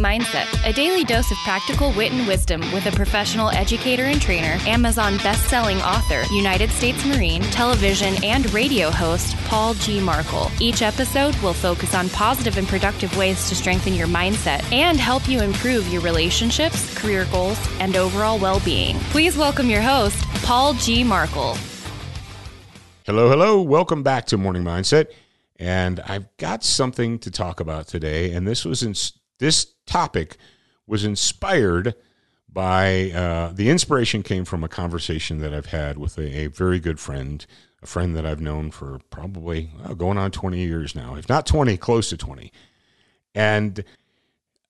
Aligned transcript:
Mindset, 0.00 0.46
a 0.66 0.72
daily 0.72 1.04
dose 1.04 1.30
of 1.30 1.36
practical 1.44 1.92
wit 1.92 2.10
and 2.10 2.26
wisdom 2.26 2.60
with 2.72 2.86
a 2.86 2.92
professional 2.92 3.50
educator 3.50 4.04
and 4.04 4.20
trainer, 4.20 4.58
Amazon 4.66 5.18
best-selling 5.18 5.76
author, 5.82 6.22
United 6.34 6.70
States 6.70 7.04
Marine, 7.04 7.42
television 7.42 8.14
and 8.24 8.52
radio 8.52 8.90
host 8.90 9.36
Paul 9.44 9.74
G. 9.74 10.00
Markel. 10.00 10.50
Each 10.58 10.82
episode 10.82 11.36
will 11.36 11.52
focus 11.52 11.94
on 11.94 12.08
positive 12.08 12.56
and 12.56 12.66
productive 12.66 13.16
ways 13.16 13.48
to 13.48 13.54
strengthen 13.54 13.94
your 13.94 14.08
mindset 14.08 14.64
and 14.72 14.98
help 14.98 15.28
you 15.28 15.42
improve 15.42 15.86
your 15.88 16.02
relationships, 16.02 16.92
career 16.98 17.26
goals, 17.30 17.58
and 17.78 17.94
overall 17.94 18.38
well-being. 18.38 18.96
Please 19.10 19.36
welcome 19.36 19.68
your 19.68 19.82
host, 19.82 20.20
Paul 20.42 20.74
G. 20.74 21.04
Markel. 21.04 21.56
Hello, 23.04 23.28
hello. 23.28 23.60
Welcome 23.60 24.02
back 24.02 24.26
to 24.26 24.36
Morning 24.36 24.64
Mindset. 24.64 25.08
And 25.56 26.00
I've 26.00 26.26
got 26.38 26.64
something 26.64 27.18
to 27.18 27.30
talk 27.30 27.60
about 27.60 27.86
today. 27.86 28.32
And 28.32 28.48
this 28.48 28.64
was 28.64 28.82
in, 28.82 28.94
this 29.38 29.66
topic 29.90 30.36
was 30.86 31.04
inspired 31.04 31.94
by 32.52 33.10
uh, 33.10 33.52
the 33.52 33.68
inspiration 33.68 34.22
came 34.22 34.44
from 34.44 34.64
a 34.64 34.68
conversation 34.68 35.38
that 35.38 35.52
I've 35.52 35.66
had 35.66 35.98
with 35.98 36.16
a, 36.18 36.44
a 36.44 36.46
very 36.46 36.78
good 36.78 36.98
friend, 36.98 37.44
a 37.82 37.86
friend 37.86 38.16
that 38.16 38.26
I've 38.26 38.40
known 38.40 38.70
for 38.70 39.00
probably 39.10 39.70
well, 39.78 39.94
going 39.94 40.18
on 40.18 40.30
20 40.30 40.58
years 40.58 40.94
now, 40.94 41.16
if 41.16 41.28
not 41.28 41.46
20, 41.46 41.76
close 41.76 42.08
to 42.10 42.16
20. 42.16 42.52
And 43.34 43.84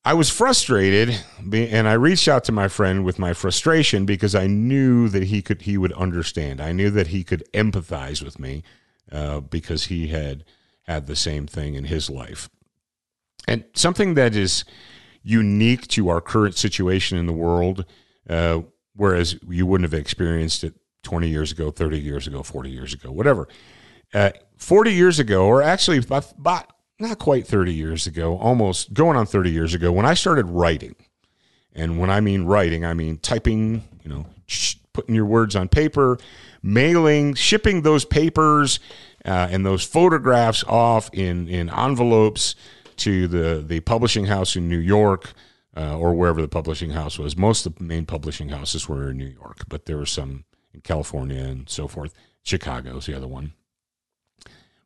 I 0.04 0.14
was 0.14 0.30
frustrated, 0.30 1.18
and 1.52 1.86
I 1.86 1.92
reached 1.92 2.26
out 2.26 2.44
to 2.44 2.52
my 2.52 2.68
friend 2.68 3.04
with 3.04 3.18
my 3.18 3.34
frustration 3.34 4.06
because 4.06 4.34
I 4.34 4.46
knew 4.46 5.08
that 5.08 5.24
he 5.24 5.42
could 5.42 5.62
he 5.62 5.76
would 5.76 5.92
understand. 5.92 6.60
I 6.60 6.72
knew 6.72 6.90
that 6.90 7.08
he 7.08 7.22
could 7.22 7.44
empathize 7.52 8.22
with 8.22 8.38
me 8.38 8.62
uh, 9.12 9.40
because 9.40 9.84
he 9.84 10.08
had 10.08 10.44
had 10.84 11.06
the 11.06 11.16
same 11.16 11.46
thing 11.46 11.74
in 11.74 11.84
his 11.84 12.08
life. 12.08 12.48
And 13.46 13.64
something 13.74 14.14
that 14.14 14.34
is 14.34 14.64
unique 15.22 15.86
to 15.88 16.08
our 16.08 16.20
current 16.20 16.56
situation 16.56 17.18
in 17.18 17.26
the 17.26 17.32
world, 17.32 17.84
uh, 18.28 18.60
whereas 18.96 19.36
you 19.48 19.66
wouldn't 19.66 19.90
have 19.90 19.98
experienced 19.98 20.64
it 20.64 20.74
20 21.02 21.28
years 21.28 21.52
ago, 21.52 21.70
30 21.70 21.98
years 21.98 22.26
ago, 22.26 22.42
40 22.42 22.70
years 22.70 22.94
ago, 22.94 23.10
whatever. 23.10 23.48
Uh, 24.12 24.30
40 24.56 24.92
years 24.92 25.18
ago, 25.18 25.46
or 25.46 25.62
actually 25.62 26.04
not 26.98 27.18
quite 27.18 27.46
30 27.46 27.72
years 27.72 28.06
ago, 28.06 28.36
almost 28.38 28.92
going 28.92 29.16
on 29.16 29.26
30 29.26 29.50
years 29.50 29.74
ago, 29.74 29.92
when 29.92 30.04
I 30.04 30.14
started 30.14 30.46
writing, 30.46 30.96
and 31.74 31.98
when 31.98 32.10
I 32.10 32.20
mean 32.20 32.44
writing, 32.44 32.84
I 32.84 32.94
mean 32.94 33.18
typing, 33.18 33.84
you 34.02 34.10
know, 34.10 34.26
putting 34.92 35.14
your 35.14 35.26
words 35.26 35.54
on 35.54 35.68
paper, 35.68 36.18
mailing, 36.62 37.34
shipping 37.34 37.82
those 37.82 38.04
papers 38.04 38.80
uh, 39.24 39.48
and 39.50 39.64
those 39.64 39.84
photographs 39.84 40.64
off 40.64 41.08
in, 41.12 41.48
in 41.48 41.70
envelopes 41.70 42.54
to 43.00 43.28
the, 43.28 43.64
the 43.66 43.80
publishing 43.80 44.26
house 44.26 44.56
in 44.56 44.68
New 44.68 44.78
York 44.78 45.32
uh, 45.76 45.96
or 45.96 46.14
wherever 46.14 46.40
the 46.40 46.48
publishing 46.48 46.90
house 46.90 47.18
was. 47.18 47.36
Most 47.36 47.66
of 47.66 47.76
the 47.76 47.84
main 47.84 48.06
publishing 48.06 48.48
houses 48.48 48.88
were 48.88 49.10
in 49.10 49.18
New 49.18 49.26
York, 49.26 49.64
but 49.68 49.86
there 49.86 49.96
were 49.96 50.06
some 50.06 50.44
in 50.72 50.80
California 50.80 51.42
and 51.42 51.68
so 51.68 51.88
forth. 51.88 52.14
Chicago's 52.42 53.06
the 53.06 53.14
other 53.14 53.28
one. 53.28 53.52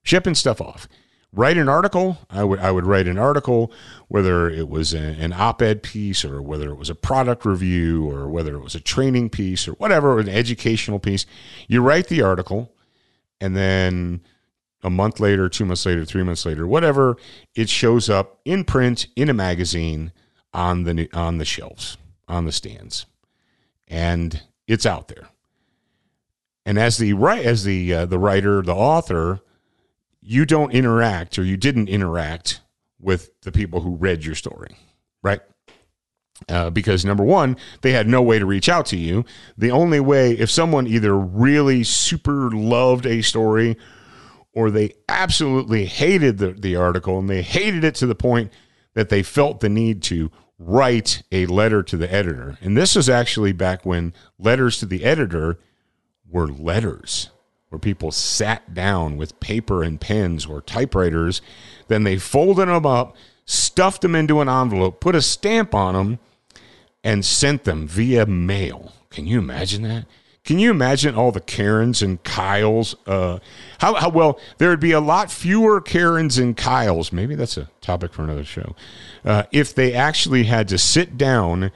Shipping 0.02 0.34
stuff 0.34 0.60
off. 0.60 0.88
Write 1.32 1.56
an 1.56 1.68
article. 1.68 2.18
I 2.30 2.44
would 2.44 2.60
I 2.60 2.70
would 2.70 2.86
write 2.86 3.08
an 3.08 3.18
article, 3.18 3.72
whether 4.06 4.48
it 4.48 4.68
was 4.68 4.94
a, 4.94 4.98
an 4.98 5.32
op-ed 5.32 5.82
piece 5.82 6.24
or 6.24 6.40
whether 6.40 6.70
it 6.70 6.76
was 6.76 6.90
a 6.90 6.94
product 6.94 7.44
review 7.44 8.08
or 8.08 8.28
whether 8.28 8.54
it 8.54 8.62
was 8.62 8.76
a 8.76 8.80
training 8.80 9.30
piece 9.30 9.66
or 9.66 9.72
whatever, 9.72 10.12
or 10.12 10.20
an 10.20 10.28
educational 10.28 11.00
piece. 11.00 11.26
You 11.66 11.80
write 11.80 12.06
the 12.06 12.22
article, 12.22 12.72
and 13.40 13.56
then 13.56 14.20
a 14.84 14.90
month 14.90 15.18
later, 15.18 15.48
two 15.48 15.64
months 15.64 15.86
later, 15.86 16.04
three 16.04 16.22
months 16.22 16.44
later, 16.44 16.66
whatever, 16.66 17.16
it 17.54 17.68
shows 17.70 18.10
up 18.10 18.38
in 18.44 18.64
print 18.64 19.06
in 19.16 19.30
a 19.30 19.34
magazine 19.34 20.12
on 20.52 20.84
the 20.84 21.08
on 21.12 21.38
the 21.38 21.44
shelves, 21.44 21.96
on 22.28 22.44
the 22.44 22.52
stands, 22.52 23.06
and 23.88 24.42
it's 24.68 24.86
out 24.86 25.08
there. 25.08 25.28
And 26.66 26.78
as 26.78 26.98
the 26.98 27.14
right 27.14 27.44
as 27.44 27.64
the 27.64 27.92
uh, 27.92 28.06
the 28.06 28.18
writer, 28.18 28.62
the 28.62 28.74
author, 28.74 29.40
you 30.20 30.44
don't 30.44 30.72
interact 30.72 31.38
or 31.38 31.44
you 31.44 31.56
didn't 31.56 31.88
interact 31.88 32.60
with 33.00 33.30
the 33.40 33.52
people 33.52 33.80
who 33.80 33.96
read 33.96 34.24
your 34.24 34.34
story, 34.34 34.76
right? 35.22 35.40
Uh, 36.48 36.68
because 36.68 37.04
number 37.04 37.24
one, 37.24 37.56
they 37.82 37.92
had 37.92 38.08
no 38.08 38.20
way 38.20 38.38
to 38.38 38.46
reach 38.46 38.68
out 38.68 38.86
to 38.86 38.96
you. 38.96 39.24
The 39.56 39.70
only 39.70 40.00
way, 40.00 40.32
if 40.32 40.50
someone 40.50 40.86
either 40.86 41.16
really 41.16 41.84
super 41.84 42.50
loved 42.50 43.06
a 43.06 43.22
story 43.22 43.76
or 44.54 44.70
they 44.70 44.94
absolutely 45.08 45.86
hated 45.86 46.38
the, 46.38 46.52
the 46.52 46.76
article 46.76 47.18
and 47.18 47.28
they 47.28 47.42
hated 47.42 47.84
it 47.84 47.94
to 47.96 48.06
the 48.06 48.14
point 48.14 48.52
that 48.94 49.08
they 49.08 49.22
felt 49.22 49.60
the 49.60 49.68
need 49.68 50.02
to 50.02 50.30
write 50.58 51.22
a 51.32 51.46
letter 51.46 51.82
to 51.82 51.96
the 51.96 52.12
editor. 52.12 52.56
And 52.60 52.76
this 52.76 52.94
was 52.94 53.08
actually 53.08 53.52
back 53.52 53.84
when 53.84 54.14
letters 54.38 54.78
to 54.78 54.86
the 54.86 55.04
editor 55.04 55.58
were 56.28 56.46
letters 56.46 57.30
where 57.68 57.78
people 57.80 58.12
sat 58.12 58.72
down 58.72 59.16
with 59.16 59.40
paper 59.40 59.82
and 59.82 60.00
pens 60.00 60.46
or 60.46 60.62
typewriters. 60.62 61.42
Then 61.88 62.04
they 62.04 62.18
folded 62.18 62.68
them 62.68 62.86
up, 62.86 63.16
stuffed 63.46 64.02
them 64.02 64.14
into 64.14 64.40
an 64.40 64.48
envelope, 64.48 65.00
put 65.00 65.16
a 65.16 65.22
stamp 65.22 65.74
on 65.74 65.94
them, 65.94 66.18
and 67.02 67.24
sent 67.24 67.64
them 67.64 67.88
via 67.88 68.26
mail. 68.26 68.92
Can 69.10 69.26
you 69.26 69.40
imagine 69.40 69.82
that? 69.82 70.06
Can 70.44 70.58
you 70.58 70.70
imagine 70.70 71.14
all 71.14 71.32
the 71.32 71.40
Karens 71.40 72.02
and 72.02 72.22
Kyles? 72.22 72.96
Uh, 73.06 73.38
how, 73.78 73.94
how 73.94 74.10
well 74.10 74.38
there 74.58 74.68
would 74.68 74.80
be 74.80 74.92
a 74.92 75.00
lot 75.00 75.30
fewer 75.30 75.80
Karens 75.80 76.36
and 76.36 76.54
Kyles. 76.54 77.12
Maybe 77.12 77.34
that's 77.34 77.56
a 77.56 77.70
topic 77.80 78.12
for 78.12 78.24
another 78.24 78.44
show. 78.44 78.76
Uh, 79.24 79.44
if 79.52 79.74
they 79.74 79.94
actually 79.94 80.44
had 80.44 80.68
to 80.68 80.76
sit 80.76 81.16
down 81.16 81.72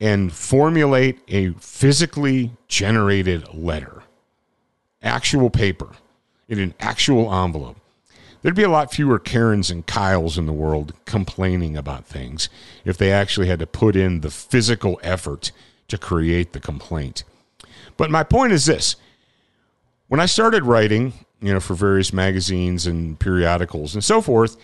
and 0.00 0.32
formulate 0.32 1.18
a 1.28 1.52
physically 1.54 2.52
generated 2.68 3.54
letter 3.54 4.02
actual 5.02 5.50
paper 5.50 5.90
in 6.48 6.58
an 6.58 6.74
actual 6.80 7.32
envelope. 7.32 7.76
There'd 8.42 8.56
be 8.56 8.64
a 8.64 8.68
lot 8.68 8.92
fewer 8.92 9.18
Karens 9.18 9.70
and 9.70 9.86
Kyles 9.86 10.36
in 10.36 10.46
the 10.46 10.52
world 10.52 10.94
complaining 11.04 11.76
about 11.76 12.04
things 12.04 12.48
if 12.84 12.98
they 12.98 13.12
actually 13.12 13.46
had 13.46 13.60
to 13.60 13.66
put 13.66 13.94
in 13.94 14.20
the 14.20 14.30
physical 14.30 14.98
effort 15.02 15.52
to 15.88 15.98
create 15.98 16.52
the 16.52 16.60
complaint. 16.60 17.22
But 18.02 18.10
my 18.10 18.24
point 18.24 18.52
is 18.52 18.66
this 18.66 18.96
when 20.08 20.18
I 20.18 20.26
started 20.26 20.64
writing, 20.64 21.12
you 21.40 21.54
know, 21.54 21.60
for 21.60 21.74
various 21.74 22.12
magazines 22.12 22.84
and 22.84 23.16
periodicals 23.16 23.94
and 23.94 24.02
so 24.02 24.20
forth, 24.20 24.56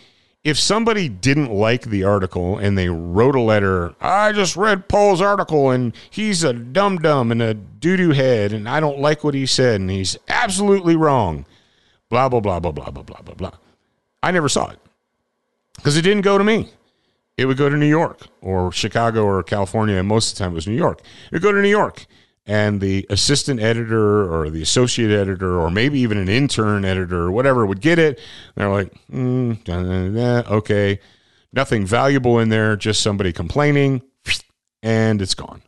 if 0.43 0.59
somebody 0.59 1.09
didn't 1.09 1.53
like 1.53 1.83
the 1.83 2.03
article 2.03 2.59
and 2.59 2.77
they 2.77 2.89
wrote 2.89 3.37
a 3.37 3.41
letter, 3.41 3.95
I 4.01 4.33
just 4.33 4.57
read 4.57 4.89
Paul's 4.89 5.21
article 5.21 5.71
and 5.71 5.95
he's 6.11 6.43
a 6.43 6.53
dum 6.53 6.99
dum 6.99 7.31
and 7.31 7.41
a 7.41 7.55
doo 7.55 7.97
doo 7.97 8.11
head 8.11 8.53
and 8.53 8.69
I 8.69 8.81
don't 8.81 8.99
like 8.99 9.23
what 9.23 9.35
he 9.35 9.47
said 9.47 9.81
and 9.81 9.89
he's 9.89 10.19
absolutely 10.27 10.97
wrong. 10.97 11.47
Blah, 12.09 12.29
blah, 12.31 12.41
blah, 12.41 12.59
blah, 12.59 12.73
blah, 12.73 12.91
blah, 12.91 13.05
blah, 13.05 13.23
blah, 13.23 13.35
blah. 13.35 13.53
I 14.21 14.33
never 14.33 14.49
saw 14.49 14.69
it 14.71 14.81
because 15.77 15.97
it 15.97 16.03
didn't 16.03 16.23
go 16.23 16.39
to 16.39 16.43
me. 16.43 16.71
It 17.37 17.47
would 17.47 17.57
go 17.57 17.69
to 17.69 17.77
New 17.77 17.87
York 17.87 18.27
or 18.41 18.73
Chicago 18.73 19.23
or 19.23 19.45
California. 19.45 19.95
And 19.95 20.09
most 20.09 20.33
of 20.33 20.39
the 20.39 20.43
time 20.43 20.51
it 20.51 20.57
was 20.57 20.67
New 20.67 20.75
York. 20.75 21.03
It 21.27 21.35
would 21.35 21.43
go 21.43 21.53
to 21.53 21.63
New 21.63 21.69
York 21.69 22.05
and 22.49 22.81
the 22.81 23.07
assistant 23.11 23.61
editor 23.61 24.33
or 24.33 24.49
the 24.49 24.63
associate 24.63 25.11
editor 25.11 25.61
or 25.61 25.71
maybe 25.71 26.01
even 26.01 26.17
an 26.17 26.31
intern 26.31 26.83
editor 26.83 27.21
or 27.21 27.31
whatever 27.31 27.67
would 27.67 27.83
get 27.83 27.99
it. 27.99 28.19
they're 28.55 28.71
like, 28.71 28.93
mm, 29.13 29.63
da, 29.65 29.83
da, 29.83 30.43
da, 30.43 30.57
okay, 30.57 30.99
nothing 31.53 31.85
valuable 31.85 32.39
in 32.39 32.49
there, 32.49 32.75
just 32.75 33.03
somebody 33.03 33.35
complaining, 33.35 34.03
and 34.83 35.21
it's 35.21 35.35
gone. 35.35 35.63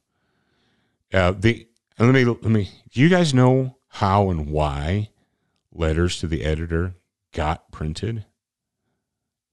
Uh, 1.12 1.32
the 1.38 1.69
let 1.99 2.15
me 2.15 2.25
let 2.25 2.44
me. 2.44 2.71
Do 2.93 3.00
you 3.00 3.11
guys 3.11 3.35
know 3.35 3.76
how 3.88 4.31
and 4.31 4.49
why 4.49 5.11
letters 5.71 6.19
to 6.21 6.26
the 6.26 6.44
editor 6.44 6.94
got 7.35 7.71
printed? 7.71 8.25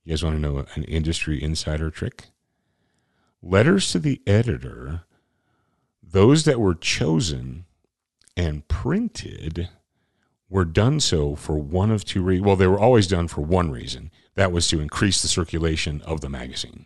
You 0.06 0.12
guys 0.12 0.24
want 0.24 0.38
to 0.38 0.42
know 0.42 0.66
an 0.76 0.84
industry 0.86 1.44
insider 1.44 1.90
trick? 1.90 2.28
Letters 3.42 3.92
to 3.92 4.00
the 4.00 4.22
editor 4.26 5.02
those 6.12 6.46
that 6.46 6.60
were 6.60 6.76
chosen 6.76 7.66
and 8.36 8.68
printed 8.68 9.70
were 10.50 10.66
done 10.66 11.00
so 11.00 11.36
for 11.36 11.58
one 11.58 11.92
of 11.92 12.06
two 12.06 12.22
reasons. 12.22 12.46
Well, 12.46 12.56
they 12.56 12.68
were 12.68 12.80
always 12.80 13.08
done 13.08 13.28
for 13.28 13.42
one 13.42 13.72
reason. 13.72 14.12
That 14.36 14.52
was 14.52 14.68
to 14.70 14.80
increase 14.80 15.22
the 15.22 15.28
circulation 15.28 16.02
of 16.04 16.22
the 16.22 16.30
magazine. 16.30 16.86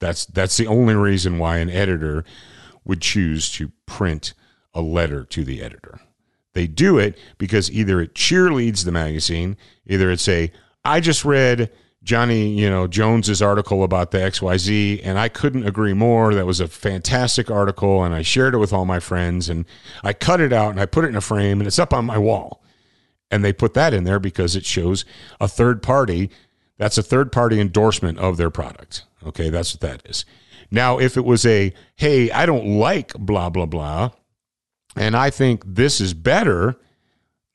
That's 0.00 0.26
that's 0.26 0.56
the 0.56 0.66
only 0.66 0.94
reason 0.94 1.38
why 1.38 1.58
an 1.58 1.70
editor 1.70 2.24
would 2.84 3.00
choose 3.00 3.50
to 3.52 3.70
print 3.86 4.34
a 4.74 4.82
letter 4.82 5.24
to 5.24 5.44
the 5.44 5.62
editor. 5.62 6.00
They 6.54 6.66
do 6.66 6.98
it 6.98 7.16
because 7.38 7.70
either 7.70 8.00
it 8.00 8.14
cheerleads 8.14 8.84
the 8.84 8.92
magazine, 8.92 9.56
either 9.86 10.10
it's 10.10 10.28
a 10.28 10.50
I 10.84 11.00
just 11.00 11.24
read 11.24 11.70
Johnny, 12.02 12.48
you 12.48 12.68
know, 12.68 12.88
Jones's 12.88 13.40
article 13.40 13.84
about 13.84 14.10
the 14.10 14.18
XYZ 14.18 15.00
and 15.04 15.18
I 15.18 15.28
couldn't 15.28 15.66
agree 15.66 15.94
more. 15.94 16.34
That 16.34 16.46
was 16.46 16.58
a 16.58 16.66
fantastic 16.66 17.50
article 17.50 18.02
and 18.02 18.12
I 18.12 18.22
shared 18.22 18.54
it 18.54 18.58
with 18.58 18.72
all 18.72 18.84
my 18.84 18.98
friends 18.98 19.48
and 19.48 19.64
I 20.02 20.12
cut 20.12 20.40
it 20.40 20.52
out 20.52 20.70
and 20.70 20.80
I 20.80 20.86
put 20.86 21.04
it 21.04 21.08
in 21.08 21.16
a 21.16 21.20
frame 21.20 21.60
and 21.60 21.68
it's 21.68 21.78
up 21.78 21.92
on 21.92 22.04
my 22.04 22.18
wall. 22.18 22.62
And 23.30 23.44
they 23.44 23.52
put 23.52 23.74
that 23.74 23.94
in 23.94 24.04
there 24.04 24.18
because 24.18 24.56
it 24.56 24.66
shows 24.66 25.04
a 25.40 25.46
third 25.46 25.82
party. 25.82 26.30
That's 26.76 26.98
a 26.98 27.02
third 27.02 27.30
party 27.30 27.60
endorsement 27.60 28.18
of 28.18 28.36
their 28.36 28.50
product. 28.50 29.04
Okay, 29.24 29.48
that's 29.48 29.72
what 29.72 29.80
that 29.80 30.08
is. 30.08 30.24
Now, 30.70 30.98
if 30.98 31.16
it 31.16 31.24
was 31.24 31.46
a, 31.46 31.72
hey, 31.96 32.30
I 32.32 32.46
don't 32.46 32.78
like 32.78 33.12
blah, 33.14 33.48
blah, 33.48 33.66
blah, 33.66 34.10
and 34.96 35.16
I 35.16 35.30
think 35.30 35.62
this 35.64 36.00
is 36.00 36.14
better, 36.14 36.76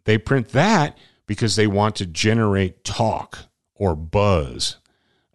they 0.05 0.17
print 0.17 0.49
that 0.49 0.97
because 1.25 1.55
they 1.55 1.67
want 1.67 1.95
to 1.97 2.05
generate 2.05 2.83
talk 2.83 3.46
or 3.77 3.95
buzz 3.95 4.77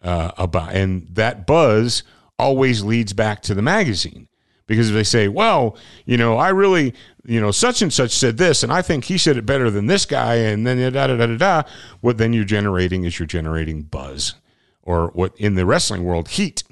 uh, 0.01 0.31
about, 0.37 0.73
and 0.73 1.07
that 1.11 1.47
buzz 1.47 2.03
always 2.37 2.83
leads 2.83 3.13
back 3.13 3.41
to 3.41 3.53
the 3.53 3.61
magazine 3.61 4.27
because 4.67 4.89
if 4.89 4.95
they 4.95 5.03
say, 5.03 5.27
well, 5.27 5.77
you 6.05 6.17
know, 6.17 6.37
I 6.37 6.49
really, 6.49 6.93
you 7.25 7.39
know, 7.41 7.51
such 7.51 7.81
and 7.81 7.91
such 7.91 8.11
said 8.11 8.37
this, 8.37 8.63
and 8.63 8.71
I 8.71 8.81
think 8.81 9.05
he 9.05 9.17
said 9.17 9.37
it 9.37 9.45
better 9.45 9.69
than 9.69 9.87
this 9.87 10.05
guy, 10.05 10.35
and 10.35 10.65
then 10.65 10.77
da 10.91 11.07
da 11.07 11.15
da 11.15 11.25
da 11.25 11.37
da, 11.37 11.69
what 12.01 12.17
then 12.17 12.33
you're 12.33 12.45
generating 12.45 13.03
is 13.03 13.19
you're 13.19 13.27
generating 13.27 13.83
buzz, 13.83 14.35
or 14.81 15.07
what 15.09 15.35
in 15.37 15.55
the 15.55 15.65
wrestling 15.65 16.03
world, 16.03 16.29
heat. 16.29 16.63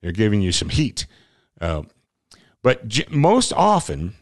They're 0.00 0.12
giving 0.12 0.40
you 0.40 0.52
some 0.52 0.68
heat. 0.68 1.06
Uh, 1.60 1.82
but 2.62 2.88
j- 2.88 3.06
most 3.10 3.52
often, 3.52 4.14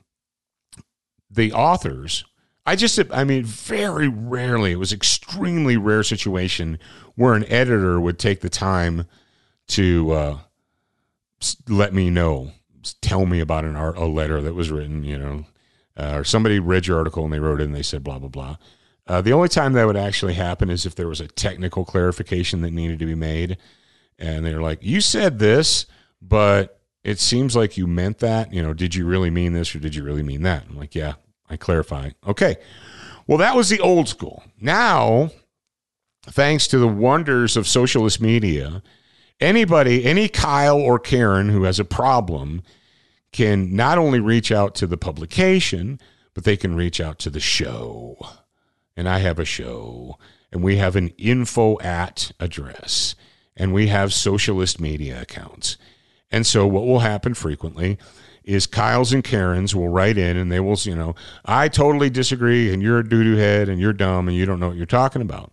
the 1.30 1.52
authors, 1.52 2.24
I 2.66 2.76
just, 2.76 3.00
I 3.10 3.24
mean, 3.24 3.44
very 3.44 4.08
rarely, 4.08 4.72
it 4.72 4.78
was 4.78 4.92
extremely 4.92 5.76
rare 5.76 6.02
situation 6.02 6.78
where 7.14 7.34
an 7.34 7.44
editor 7.50 8.00
would 8.00 8.18
take 8.18 8.40
the 8.40 8.50
time 8.50 9.06
to 9.68 10.12
uh, 10.12 10.38
let 11.68 11.94
me 11.94 12.10
know, 12.10 12.52
tell 13.00 13.26
me 13.26 13.40
about 13.40 13.64
an 13.64 13.76
art, 13.76 13.96
a 13.96 14.04
letter 14.04 14.40
that 14.42 14.54
was 14.54 14.70
written, 14.70 15.04
you 15.04 15.18
know, 15.18 15.46
uh, 15.96 16.16
or 16.16 16.24
somebody 16.24 16.58
read 16.58 16.86
your 16.86 16.98
article 16.98 17.24
and 17.24 17.32
they 17.32 17.40
wrote 17.40 17.60
it 17.60 17.64
and 17.64 17.74
they 17.74 17.82
said 17.82 18.04
blah 18.04 18.18
blah 18.18 18.28
blah. 18.28 18.56
Uh, 19.06 19.20
the 19.20 19.32
only 19.32 19.48
time 19.48 19.72
that 19.72 19.86
would 19.86 19.96
actually 19.96 20.34
happen 20.34 20.70
is 20.70 20.86
if 20.86 20.94
there 20.94 21.08
was 21.08 21.20
a 21.20 21.26
technical 21.26 21.84
clarification 21.84 22.60
that 22.60 22.72
needed 22.72 22.98
to 22.98 23.06
be 23.06 23.14
made, 23.14 23.56
and 24.18 24.44
they're 24.44 24.62
like, 24.62 24.78
"You 24.82 25.00
said 25.00 25.38
this, 25.38 25.86
but 26.22 26.80
it 27.02 27.18
seems 27.18 27.56
like 27.56 27.76
you 27.76 27.86
meant 27.86 28.18
that. 28.18 28.52
You 28.52 28.62
know, 28.62 28.72
did 28.72 28.94
you 28.94 29.06
really 29.06 29.30
mean 29.30 29.52
this 29.52 29.74
or 29.74 29.78
did 29.78 29.94
you 29.94 30.04
really 30.04 30.22
mean 30.22 30.42
that?" 30.42 30.64
I'm 30.68 30.76
like, 30.76 30.94
"Yeah, 30.94 31.14
I 31.50 31.56
clarify." 31.56 32.10
Okay, 32.26 32.56
well, 33.26 33.38
that 33.38 33.56
was 33.56 33.68
the 33.68 33.80
old 33.80 34.08
school. 34.08 34.42
Now, 34.60 35.30
thanks 36.24 36.66
to 36.68 36.78
the 36.78 36.88
wonders 36.88 37.56
of 37.56 37.66
socialist 37.68 38.20
media, 38.20 38.82
anybody, 39.40 40.04
any 40.04 40.28
Kyle 40.28 40.78
or 40.78 40.98
Karen 40.98 41.48
who 41.48 41.64
has 41.64 41.78
a 41.78 41.84
problem 41.84 42.62
can 43.32 43.74
not 43.74 43.98
only 43.98 44.20
reach 44.20 44.50
out 44.50 44.74
to 44.76 44.86
the 44.86 44.96
publication, 44.96 46.00
but 46.34 46.44
they 46.44 46.56
can 46.56 46.74
reach 46.74 47.00
out 47.00 47.18
to 47.20 47.30
the 47.30 47.40
show. 47.40 48.18
And 48.96 49.08
I 49.08 49.18
have 49.18 49.38
a 49.38 49.44
show, 49.44 50.18
and 50.50 50.62
we 50.62 50.76
have 50.76 50.96
an 50.96 51.08
info 51.16 51.78
at 51.80 52.32
address, 52.40 53.14
and 53.56 53.72
we 53.72 53.86
have 53.86 54.12
socialist 54.12 54.80
media 54.80 55.22
accounts. 55.22 55.76
And 56.30 56.46
so, 56.46 56.66
what 56.66 56.86
will 56.86 57.00
happen 57.00 57.34
frequently 57.34 57.98
is 58.44 58.66
Kyle's 58.66 59.12
and 59.12 59.22
Karen's 59.22 59.74
will 59.74 59.88
write 59.88 60.18
in 60.18 60.36
and 60.36 60.50
they 60.50 60.60
will, 60.60 60.76
you 60.82 60.94
know, 60.94 61.14
I 61.44 61.68
totally 61.68 62.10
disagree, 62.10 62.72
and 62.72 62.82
you're 62.82 62.98
a 62.98 63.08
doo 63.08 63.22
doo 63.22 63.36
head, 63.36 63.68
and 63.68 63.80
you're 63.80 63.92
dumb, 63.92 64.28
and 64.28 64.36
you 64.36 64.46
don't 64.46 64.60
know 64.60 64.68
what 64.68 64.76
you're 64.76 64.86
talking 64.86 65.22
about. 65.22 65.52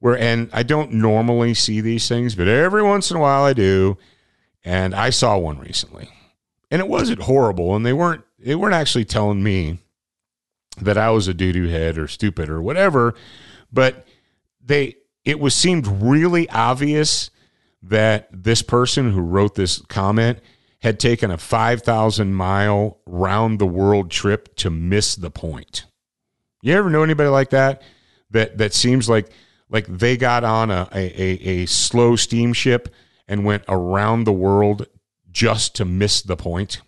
Where, 0.00 0.18
and 0.18 0.50
I 0.52 0.62
don't 0.62 0.92
normally 0.92 1.54
see 1.54 1.80
these 1.80 2.06
things, 2.06 2.34
but 2.34 2.48
every 2.48 2.82
once 2.82 3.10
in 3.10 3.16
a 3.16 3.20
while 3.20 3.44
I 3.44 3.52
do. 3.52 3.96
And 4.64 4.94
I 4.94 5.10
saw 5.10 5.38
one 5.38 5.60
recently 5.60 6.10
and 6.70 6.80
it 6.80 6.88
wasn't 6.88 7.22
horrible 7.22 7.76
and 7.76 7.84
they 7.84 7.92
weren't 7.92 8.24
they 8.38 8.54
weren't 8.54 8.74
actually 8.74 9.04
telling 9.04 9.42
me 9.42 9.78
that 10.80 10.98
I 10.98 11.10
was 11.10 11.28
a 11.28 11.34
doo-doo 11.34 11.68
head 11.68 11.98
or 11.98 12.08
stupid 12.08 12.48
or 12.48 12.60
whatever 12.60 13.14
but 13.72 14.06
they 14.64 14.96
it 15.24 15.40
was 15.40 15.54
seemed 15.54 15.86
really 15.86 16.48
obvious 16.50 17.30
that 17.82 18.28
this 18.32 18.62
person 18.62 19.12
who 19.12 19.20
wrote 19.20 19.54
this 19.54 19.80
comment 19.82 20.40
had 20.80 21.00
taken 21.00 21.30
a 21.30 21.38
5000 21.38 22.34
mile 22.34 22.98
round 23.06 23.58
the 23.58 23.66
world 23.66 24.10
trip 24.10 24.54
to 24.56 24.70
miss 24.70 25.14
the 25.14 25.30
point 25.30 25.86
you 26.62 26.74
ever 26.74 26.90
know 26.90 27.02
anybody 27.02 27.28
like 27.28 27.50
that 27.50 27.82
that 28.30 28.58
that 28.58 28.74
seems 28.74 29.08
like 29.08 29.30
like 29.68 29.86
they 29.86 30.16
got 30.16 30.44
on 30.44 30.70
a 30.70 30.88
a, 30.92 31.02
a, 31.02 31.66
slow 31.66 32.16
steamship 32.16 32.88
and 33.28 33.44
went 33.44 33.64
around 33.68 34.24
the 34.24 34.32
world 34.32 34.86
just 35.30 35.74
to 35.76 35.84
miss 35.84 36.22
the 36.22 36.36
point? 36.36 36.80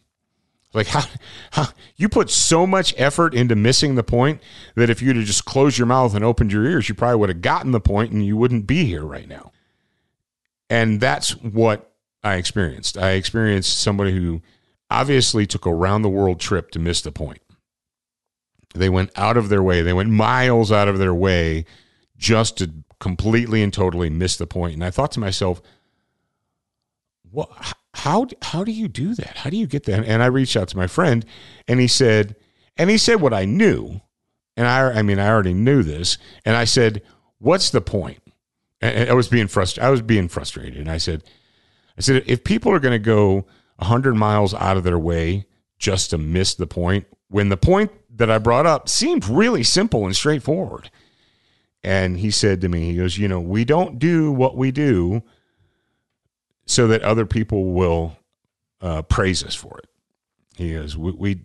Like 0.74 0.88
how, 0.88 1.04
how 1.52 1.68
you 1.96 2.08
put 2.08 2.30
so 2.30 2.66
much 2.66 2.94
effort 2.96 3.34
into 3.34 3.56
missing 3.56 3.94
the 3.94 4.02
point 4.02 4.40
that 4.74 4.90
if 4.90 5.00
you'd 5.00 5.16
have 5.16 5.24
just 5.24 5.44
closed 5.44 5.78
your 5.78 5.86
mouth 5.86 6.14
and 6.14 6.24
opened 6.24 6.52
your 6.52 6.64
ears, 6.64 6.88
you 6.88 6.94
probably 6.94 7.16
would 7.16 7.30
have 7.30 7.40
gotten 7.40 7.72
the 7.72 7.80
point 7.80 8.12
and 8.12 8.24
you 8.24 8.36
wouldn't 8.36 8.66
be 8.66 8.84
here 8.84 9.04
right 9.04 9.28
now. 9.28 9.52
And 10.68 11.00
that's 11.00 11.30
what 11.42 11.87
I 12.22 12.34
experienced. 12.34 12.98
I 12.98 13.12
experienced 13.12 13.80
somebody 13.80 14.12
who 14.12 14.42
obviously 14.90 15.46
took 15.46 15.66
a 15.66 15.72
round 15.72 16.04
the 16.04 16.08
world 16.08 16.40
trip 16.40 16.70
to 16.72 16.78
miss 16.78 17.00
the 17.00 17.12
point. 17.12 17.40
They 18.74 18.88
went 18.88 19.10
out 19.16 19.36
of 19.36 19.48
their 19.48 19.62
way. 19.62 19.82
They 19.82 19.92
went 19.92 20.10
miles 20.10 20.70
out 20.70 20.88
of 20.88 20.98
their 20.98 21.14
way 21.14 21.64
just 22.16 22.58
to 22.58 22.70
completely 23.00 23.62
and 23.62 23.72
totally 23.72 24.10
miss 24.10 24.36
the 24.36 24.46
point. 24.46 24.74
And 24.74 24.84
I 24.84 24.90
thought 24.90 25.12
to 25.12 25.20
myself, 25.20 25.62
what 27.30 27.50
how 27.94 28.26
how 28.42 28.64
do 28.64 28.72
you 28.72 28.88
do 28.88 29.14
that? 29.14 29.38
How 29.38 29.50
do 29.50 29.56
you 29.56 29.66
get 29.66 29.84
that? 29.84 30.04
And 30.04 30.22
I 30.22 30.26
reached 30.26 30.56
out 30.56 30.68
to 30.68 30.76
my 30.76 30.86
friend, 30.86 31.24
and 31.66 31.80
he 31.80 31.86
said, 31.86 32.36
and 32.76 32.90
he 32.90 32.98
said 32.98 33.20
what 33.20 33.34
I 33.34 33.44
knew, 33.44 34.00
and 34.56 34.66
I 34.66 34.98
I 34.98 35.02
mean 35.02 35.18
I 35.18 35.28
already 35.28 35.54
knew 35.54 35.82
this, 35.82 36.18
and 36.44 36.56
I 36.56 36.64
said, 36.64 37.02
what's 37.38 37.70
the 37.70 37.80
point? 37.80 38.22
And 38.80 39.10
I 39.10 39.14
was 39.14 39.28
being 39.28 39.48
frustrated. 39.48 39.86
I 39.86 39.90
was 39.90 40.02
being 40.02 40.28
frustrated, 40.28 40.78
and 40.78 40.90
I 40.90 40.98
said, 40.98 41.24
I 41.98 42.00
said 42.00 42.22
if 42.26 42.44
people 42.44 42.72
are 42.72 42.80
going 42.80 42.92
to 42.92 42.98
go 42.98 43.46
hundred 43.80 44.14
miles 44.14 44.54
out 44.54 44.76
of 44.76 44.84
their 44.84 44.98
way 44.98 45.46
just 45.78 46.10
to 46.10 46.18
miss 46.18 46.54
the 46.54 46.66
point, 46.66 47.06
when 47.28 47.48
the 47.48 47.56
point 47.56 47.92
that 48.18 48.30
I 48.30 48.38
brought 48.38 48.66
up 48.66 48.88
seemed 48.88 49.28
really 49.28 49.62
simple 49.62 50.04
and 50.04 50.14
straightforward. 50.14 50.90
And 51.84 52.18
he 52.18 52.30
said 52.30 52.60
to 52.60 52.68
me, 52.68 52.90
he 52.90 52.96
goes, 52.96 53.16
you 53.16 53.28
know, 53.28 53.40
we 53.40 53.64
don't 53.64 53.98
do 53.98 54.32
what 54.32 54.56
we 54.56 54.70
do 54.72 55.22
so 56.66 56.88
that 56.88 57.02
other 57.02 57.24
people 57.24 57.72
will 57.72 58.16
uh, 58.80 59.02
praise 59.02 59.44
us 59.44 59.54
for 59.54 59.78
it. 59.78 59.88
He 60.56 60.72
goes, 60.72 60.96
we, 60.96 61.12
we, 61.12 61.40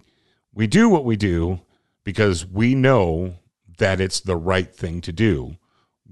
we 0.54 0.68
do 0.68 0.90
what 0.90 1.06
we 1.06 1.16
do 1.16 1.62
because 2.04 2.46
we 2.46 2.74
know 2.74 3.36
that 3.78 4.02
it's 4.02 4.20
the 4.20 4.36
right 4.36 4.74
thing 4.74 5.02
to 5.02 5.12
do, 5.12 5.58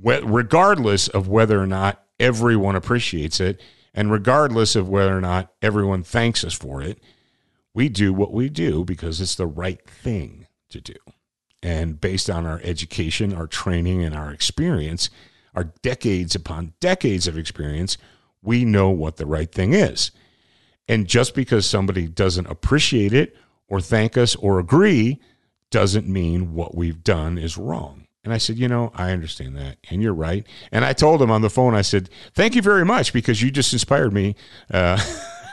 regardless 0.01 1.07
of 1.07 1.27
whether 1.27 1.61
or 1.61 1.67
not 1.67 2.03
everyone 2.19 2.75
appreciates 2.75 3.39
it 3.39 3.59
and 3.93 4.11
regardless 4.11 4.75
of 4.75 4.89
whether 4.89 5.15
or 5.15 5.21
not 5.21 5.51
everyone 5.61 6.03
thanks 6.03 6.43
us 6.43 6.53
for 6.53 6.81
it. 6.81 6.99
We 7.73 7.89
do 7.89 8.13
what 8.13 8.33
we 8.33 8.49
do 8.49 8.83
because 8.83 9.21
it's 9.21 9.35
the 9.35 9.47
right 9.47 9.83
thing 9.85 10.47
to 10.69 10.81
do. 10.81 10.95
And 11.63 12.01
based 12.01 12.29
on 12.29 12.45
our 12.45 12.59
education, 12.63 13.33
our 13.33 13.47
training, 13.47 14.03
and 14.03 14.15
our 14.15 14.31
experience, 14.31 15.09
our 15.55 15.65
decades 15.81 16.35
upon 16.35 16.73
decades 16.79 17.27
of 17.27 17.37
experience, 17.37 17.97
we 18.41 18.65
know 18.65 18.89
what 18.89 19.17
the 19.17 19.25
right 19.25 19.51
thing 19.51 19.73
is. 19.73 20.11
And 20.87 21.07
just 21.07 21.35
because 21.35 21.65
somebody 21.65 22.07
doesn't 22.07 22.47
appreciate 22.47 23.13
it 23.13 23.35
or 23.67 23.79
thank 23.79 24.17
us 24.17 24.35
or 24.35 24.59
agree 24.59 25.21
doesn't 25.69 26.07
mean 26.07 26.53
what 26.53 26.75
we've 26.75 27.03
done 27.03 27.37
is 27.37 27.57
wrong. 27.57 28.07
And 28.23 28.33
I 28.33 28.37
said, 28.37 28.57
you 28.57 28.67
know, 28.67 28.91
I 28.95 29.11
understand 29.11 29.55
that. 29.57 29.77
And 29.89 30.01
you're 30.01 30.13
right. 30.13 30.45
And 30.71 30.85
I 30.85 30.93
told 30.93 31.21
him 31.21 31.31
on 31.31 31.41
the 31.41 31.49
phone, 31.49 31.73
I 31.73 31.81
said, 31.81 32.09
thank 32.33 32.55
you 32.55 32.61
very 32.61 32.85
much 32.85 33.13
because 33.13 33.41
you 33.41 33.49
just 33.49 33.73
inspired 33.73 34.13
me. 34.13 34.35
Uh, 34.71 35.01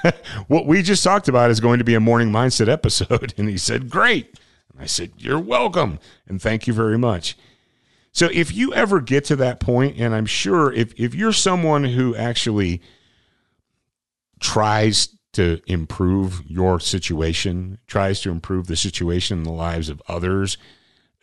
what 0.48 0.66
we 0.66 0.82
just 0.82 1.02
talked 1.02 1.28
about 1.28 1.50
is 1.50 1.60
going 1.60 1.78
to 1.78 1.84
be 1.84 1.94
a 1.94 2.00
morning 2.00 2.30
mindset 2.30 2.68
episode. 2.68 3.32
And 3.38 3.48
he 3.48 3.56
said, 3.56 3.88
great. 3.88 4.38
And 4.72 4.82
I 4.82 4.86
said, 4.86 5.12
you're 5.16 5.38
welcome. 5.38 5.98
And 6.26 6.42
thank 6.42 6.66
you 6.66 6.74
very 6.74 6.98
much. 6.98 7.38
So 8.12 8.28
if 8.32 8.54
you 8.54 8.74
ever 8.74 9.00
get 9.00 9.24
to 9.26 9.36
that 9.36 9.60
point, 9.60 9.96
and 9.98 10.14
I'm 10.14 10.26
sure 10.26 10.72
if, 10.72 10.92
if 10.98 11.14
you're 11.14 11.32
someone 11.32 11.84
who 11.84 12.14
actually 12.16 12.82
tries 14.40 15.08
to 15.34 15.60
improve 15.66 16.42
your 16.46 16.80
situation, 16.80 17.78
tries 17.86 18.20
to 18.22 18.30
improve 18.30 18.66
the 18.66 18.76
situation 18.76 19.38
in 19.38 19.44
the 19.44 19.52
lives 19.52 19.88
of 19.88 20.02
others, 20.08 20.58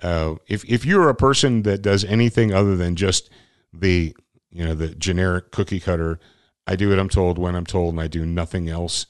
Uh, 0.01 0.35
if 0.47 0.65
if 0.65 0.85
you're 0.85 1.09
a 1.09 1.15
person 1.15 1.63
that 1.63 1.81
does 1.81 2.03
anything 2.03 2.53
other 2.53 2.75
than 2.75 2.95
just 2.95 3.29
the 3.73 4.15
you 4.51 4.65
know 4.65 4.73
the 4.73 4.89
generic 4.89 5.51
cookie 5.51 5.79
cutter, 5.79 6.19
I 6.67 6.75
do 6.75 6.89
what 6.89 6.99
I'm 6.99 7.09
told 7.09 7.37
when 7.37 7.55
I'm 7.55 7.65
told, 7.65 7.93
and 7.93 8.01
I 8.01 8.07
do 8.07 8.25
nothing 8.25 8.69
else. 8.69 9.05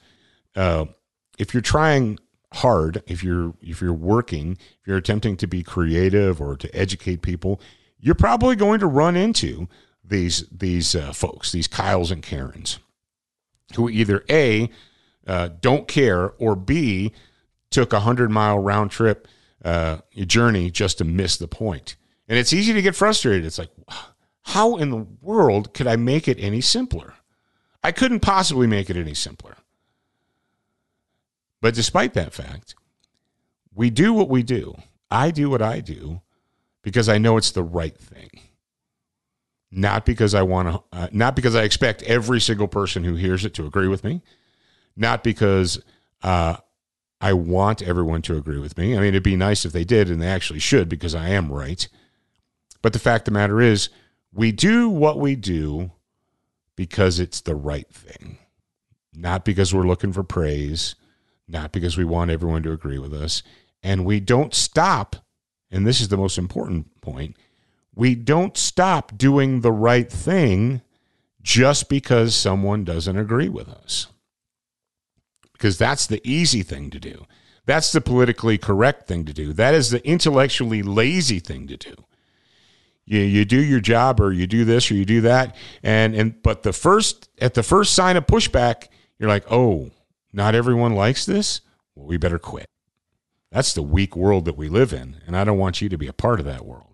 Uh, 0.56 0.86
if 1.38 1.54
you're 1.54 1.62
trying 1.62 2.20
hard, 2.54 3.04
if 3.08 3.24
you're 3.24 3.54
if 3.62 3.82
you're 3.82 3.94
working, 3.94 4.54
if 4.54 4.88
you're 4.88 4.98
attempting 4.98 5.38
to 5.38 5.48
be 5.48 5.64
creative 5.64 6.40
or 6.40 6.56
to 6.56 6.74
educate 6.76 7.22
people, 7.22 7.60
you're 8.00 8.16
probably 8.16 8.56
going 8.56 8.80
to 8.80 8.88
run 8.88 9.16
into 9.16 9.68
these 10.04 10.46
these 10.52 10.96
uh, 10.96 11.12
folks, 11.12 11.52
these 11.52 11.68
Kyles 11.68 12.12
and 12.12 12.24
Karens, 12.24 12.80
who 13.76 13.90
either 13.90 14.24
a 14.30 14.70
uh, 15.28 15.50
don't 15.60 15.88
care 15.88 16.32
or 16.38 16.56
b 16.56 17.12
took 17.72 17.92
a 17.92 18.02
hundred 18.02 18.30
mile 18.30 18.60
round 18.60 18.92
trip 18.92 19.28
uh, 19.66 19.98
journey 20.26 20.70
just 20.72 21.00
to 21.00 21.04
miss 21.04 21.36
the 21.38 21.48
point. 21.48 21.98
And 22.30 22.38
it's 22.38 22.54
easy 22.54 22.72
to 22.74 22.82
get 22.82 22.96
frustrated. 22.96 23.46
It's 23.46 23.58
like, 23.58 23.72
how 24.44 24.76
in 24.76 24.92
the 24.92 25.08
world 25.22 25.74
could 25.74 25.88
I 25.88 25.96
make 25.96 26.28
it 26.28 26.40
any 26.40 26.62
simpler? 26.62 27.16
I 27.84 27.92
couldn't 27.92 28.22
possibly 28.22 28.68
make 28.68 28.90
it 28.90 28.96
any 28.96 29.16
simpler. 29.16 29.58
But 31.62 31.74
despite 31.74 32.14
that 32.14 32.34
fact, 32.34 32.76
we 33.74 33.90
do 33.90 34.14
what 34.14 34.30
we 34.30 34.44
do. 34.44 34.76
I 35.10 35.32
do 35.32 35.50
what 35.50 35.62
I 35.62 35.80
do 35.82 36.22
because 36.84 37.10
I 37.10 37.18
know 37.18 37.38
it's 37.38 37.52
the 37.52 37.64
right 37.64 37.98
thing. 37.98 38.30
Not 39.72 40.06
because 40.06 40.36
I 40.36 40.44
want 40.44 40.70
to, 40.70 40.84
uh, 40.92 41.08
not 41.12 41.36
because 41.36 41.56
I 41.56 41.64
expect 41.64 42.04
every 42.04 42.40
single 42.40 42.68
person 42.68 43.04
who 43.04 43.16
hears 43.16 43.46
it 43.46 43.56
to 43.56 43.66
agree 43.66 43.88
with 43.88 44.04
me, 44.04 44.22
not 44.96 45.24
because 45.24 45.82
uh, 46.24 46.58
I 47.22 47.34
want 47.34 47.82
everyone 47.82 48.22
to 48.24 48.38
agree 48.38 48.60
with 48.60 48.78
me. 48.78 48.96
I 48.96 49.00
mean, 49.00 49.10
it'd 49.10 49.24
be 49.24 49.36
nice 49.36 49.66
if 49.66 49.72
they 49.72 49.86
did, 49.86 50.10
and 50.10 50.22
they 50.22 50.28
actually 50.28 50.60
should 50.60 50.90
because 50.90 51.16
I 51.16 51.30
am 51.30 51.52
right. 51.52 51.88
But 52.82 52.94
the 52.94 53.00
fact 53.00 53.28
of 53.28 53.34
the 53.34 53.40
matter 53.40 53.62
is, 53.62 53.90
we 54.34 54.52
do 54.52 54.90
what 54.90 55.20
we 55.20 55.36
do 55.36 55.92
because 56.76 57.20
it's 57.20 57.42
the 57.42 57.56
right 57.56 57.90
thing, 57.90 58.38
not 59.14 59.46
because 59.46 59.74
we're 59.74 59.88
looking 59.88 60.12
for 60.12 60.24
praise 60.24 60.96
not 61.48 61.72
because 61.72 61.98
we 61.98 62.06
want 62.06 62.32
everyone 62.32 62.64
to 62.64 62.72
agree 62.72 62.98
with 62.98 63.14
us. 63.14 63.44
And 63.84 64.06
we 64.06 64.20
don't 64.20 64.54
stop, 64.54 65.16
and 65.70 65.86
this 65.86 66.02
is 66.02 66.08
the 66.08 66.18
most 66.18 66.38
important 66.38 67.02
point 67.02 67.36
we 67.98 68.14
don't 68.14 68.58
stop 68.58 69.18
doing 69.18 69.62
the 69.62 69.72
right 69.72 70.12
thing 70.12 70.82
just 71.42 71.88
because 71.88 72.36
someone 72.36 72.84
doesn't 72.84 73.18
agree 73.18 73.48
with 73.48 73.70
us. 73.70 74.08
Because 75.56 75.78
that's 75.78 76.08
the 76.08 76.22
easy 76.24 76.64
thing 76.64 76.90
to 76.92 77.00
do. 77.00 77.26
That's 77.66 77.92
the 77.92 78.02
politically 78.02 78.58
correct 78.58 79.08
thing 79.08 79.26
to 79.26 79.34
do. 79.34 79.54
That 79.54 79.74
is 79.74 79.90
the 79.90 80.06
intellectually 80.08 80.84
lazy 80.84 81.40
thing 81.40 81.68
to 81.68 81.78
do. 81.78 81.96
You, 83.06 83.20
you 83.20 83.46
do 83.46 83.62
your 83.62 83.80
job 83.80 84.20
or 84.20 84.32
you 84.32 84.48
do 84.48 84.66
this 84.66 84.90
or 84.90 84.96
you 84.96 85.06
do 85.06 85.22
that 85.22 85.56
and 85.84 86.16
and 86.16 86.42
but 86.42 86.64
the 86.64 86.74
first 86.74 87.30
at 87.40 87.54
the 87.54 87.62
first 87.62 87.94
sign 87.94 88.18
of 88.18 88.26
pushback 88.26 88.88
you're 89.20 89.30
like 89.30 89.46
oh 89.52 89.92
not 90.36 90.54
everyone 90.54 90.96
likes 90.96 91.26
this, 91.26 91.62
well, 91.96 92.08
we 92.08 92.18
better 92.18 92.38
quit. 92.38 92.68
That's 93.52 93.74
the 93.74 93.82
weak 93.82 94.18
world 94.18 94.44
that 94.46 94.58
we 94.58 94.68
live 94.68 94.92
in, 94.92 95.22
and 95.26 95.36
I 95.36 95.46
don't 95.46 95.58
want 95.58 95.82
you 95.82 95.88
to 95.88 95.98
be 95.98 96.08
a 96.08 96.14
part 96.14 96.42
of 96.42 96.46
that 96.46 96.66
world. 96.66 96.94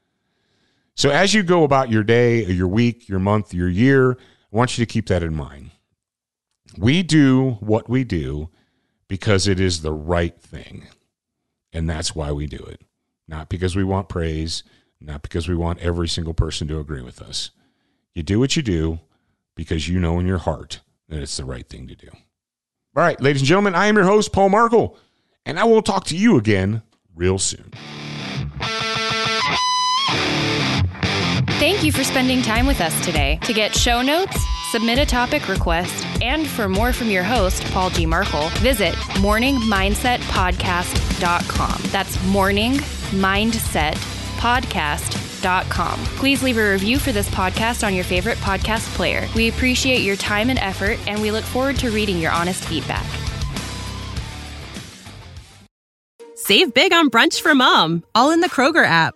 So, 0.94 1.10
as 1.10 1.34
you 1.34 1.42
go 1.42 1.64
about 1.64 1.90
your 1.90 2.04
day, 2.04 2.46
your 2.46 2.68
week, 2.68 3.10
your 3.10 3.18
month, 3.18 3.52
your 3.52 3.68
year, 3.68 4.12
I 4.12 4.56
want 4.56 4.78
you 4.78 4.86
to 4.86 4.92
keep 4.92 5.08
that 5.08 5.24
in 5.24 5.36
mind. 5.36 5.72
We 6.78 7.04
do 7.04 7.58
what 7.60 7.90
we 7.90 8.04
do 8.04 8.50
because 9.08 9.48
it 9.48 9.60
is 9.60 9.82
the 9.82 9.92
right 9.92 10.40
thing, 10.40 10.88
and 11.74 11.90
that's 11.90 12.16
why 12.16 12.32
we 12.32 12.48
do 12.48 12.58
it. 12.58 12.82
Not 13.28 13.50
because 13.50 13.76
we 13.76 13.84
want 13.84 14.10
praise, 14.10 14.64
not 15.00 15.22
because 15.22 15.48
we 15.48 15.56
want 15.56 15.80
every 15.80 16.08
single 16.08 16.34
person 16.34 16.68
to 16.70 16.80
agree 16.80 17.02
with 17.02 17.22
us. 17.22 17.52
You 18.14 18.24
do 18.24 18.40
what 18.40 18.56
you 18.56 18.62
do 18.62 19.00
because 19.56 19.88
you 19.88 20.00
know 20.00 20.20
in 20.20 20.28
your 20.28 20.38
heart 20.38 20.82
that 21.10 21.22
it's 21.22 21.38
the 21.38 21.46
right 21.46 21.68
thing 21.68 21.88
to 21.88 21.96
do. 21.96 22.10
All 22.96 23.04
right, 23.04 23.20
ladies 23.22 23.42
and 23.42 23.48
gentlemen, 23.48 23.76
I 23.76 23.88
am 23.88 23.96
your 23.96 24.06
host, 24.06 24.34
Paul 24.34 24.50
Markel, 24.50 24.98
and 25.46 25.60
I 25.60 25.64
will 25.64 25.82
talk 25.82 26.06
to 26.06 26.18
you 26.18 26.38
again 26.38 26.82
real 27.16 27.38
soon. 27.38 27.72
Thank 31.60 31.84
you 31.84 31.92
for 31.92 32.04
spending 32.04 32.42
time 32.42 32.66
with 32.66 32.82
us 32.82 33.06
today. 33.06 33.40
To 33.44 33.54
get 33.54 33.76
show 33.76 34.02
notes, 34.02 34.38
submit 34.72 34.98
a 34.98 35.06
topic 35.06 35.50
request, 35.50 36.06
and 36.22 36.48
for 36.48 36.70
more 36.70 36.94
from 36.94 37.10
your 37.10 37.24
host, 37.24 37.66
Paul 37.72 37.90
G. 37.90 38.06
Markel, 38.06 38.48
visit 38.60 38.94
morningmindsetpodcast.com. 39.20 41.82
That's 41.92 42.24
Morning 42.26 42.76
Mindset 43.12 43.96
Podcast 44.38 45.22
Please 45.42 46.44
leave 46.44 46.58
a 46.58 46.72
review 46.72 47.00
for 47.00 47.12
this 47.12 47.30
podcast 47.30 47.86
on 47.86 47.96
your 47.96 48.04
favorite 48.04 48.38
podcast 48.40 48.94
player. 48.96 49.28
We 49.36 49.50
appreciate 49.50 50.02
your 50.02 50.16
time 50.16 50.50
and 50.50 50.60
effort, 50.60 51.00
and 51.08 51.22
we 51.22 51.32
look 51.32 51.44
forward 51.44 51.78
to 51.78 51.90
reading 51.90 52.20
your 52.20 52.32
honest 52.32 52.64
feedback. 52.66 53.06
Save 56.36 56.74
big 56.74 56.94
on 56.94 57.10
brunch 57.10 57.42
for 57.42 57.56
mom, 57.56 58.04
all 58.14 58.32
in 58.32 58.42
the 58.42 58.50
Kroger 58.50 58.86
app. 58.86 59.16